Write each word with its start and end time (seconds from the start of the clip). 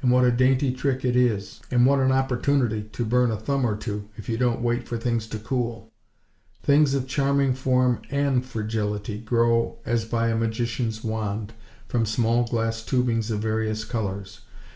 And 0.00 0.12
what 0.12 0.22
a 0.22 0.30
dainty 0.30 0.72
trick 0.72 1.04
it 1.04 1.16
is! 1.16 1.60
And 1.72 1.86
what 1.86 1.98
an 1.98 2.12
opportunity 2.12 2.84
to 2.84 3.04
burn 3.04 3.32
a 3.32 3.36
thumb 3.36 3.64
or 3.66 3.74
two, 3.76 4.08
if 4.16 4.28
you 4.28 4.38
don't 4.38 4.62
wait 4.62 4.86
for 4.86 4.96
things 4.96 5.26
to 5.26 5.40
cool! 5.40 5.90
Things 6.62 6.94
of 6.94 7.08
charming 7.08 7.52
form 7.52 8.00
and 8.08 8.44
fragility, 8.46 9.18
grow 9.18 9.78
as 9.84 10.04
by 10.04 10.28
a 10.28 10.36
magician's 10.36 11.02
wand, 11.02 11.52
from 11.88 12.06
small 12.06 12.44
glass 12.44 12.80
tubings 12.84 13.28
of 13.28 13.40
various 13.40 13.84
colors. 13.84 14.42